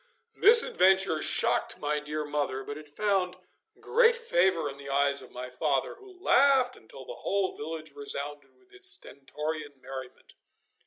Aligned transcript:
This 0.33 0.63
adventure 0.63 1.21
shocked 1.21 1.77
my 1.77 1.99
dear 1.99 2.25
mother, 2.25 2.63
but 2.63 2.75
it 2.75 2.87
found 2.87 3.37
great 3.79 4.15
favour 4.15 4.67
in 4.67 4.77
the 4.77 4.89
eyes 4.89 5.21
of 5.21 5.29
my 5.31 5.47
father, 5.47 5.93
who 5.99 6.19
laughed 6.19 6.75
until 6.75 7.05
the 7.05 7.19
whole 7.21 7.55
village 7.55 7.91
resounded 7.93 8.57
with 8.57 8.71
his 8.71 8.89
stentorian 8.91 9.79
merriment. 9.79 10.33